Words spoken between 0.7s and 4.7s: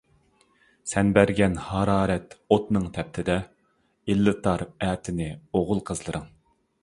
سەن بەرگەن ھارارەت ئوتنىڭ تەپتىدە، ئىللىتار